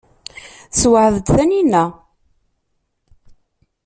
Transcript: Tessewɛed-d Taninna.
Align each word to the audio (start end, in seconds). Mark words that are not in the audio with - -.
Tessewɛed-d 0.71 1.27
Taninna. 1.35 1.85